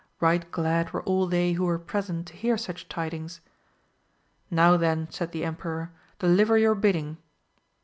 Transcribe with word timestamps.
Eight 0.23 0.49
glad 0.49 0.93
were 0.93 1.03
all 1.03 1.27
they 1.27 1.53
who 1.53 1.63
were 1.65 1.77
present 1.77 2.25
to 2.25 2.33
hear 2.33 2.57
such 2.57 2.89
tidings. 2.89 3.39
Now 4.49 4.75
then> 4.75 5.07
said 5.11 5.31
the 5.31 5.45
emperor, 5.45 5.91
deliver 6.19 6.57
your 6.57 6.73
bidding. 6.73 7.17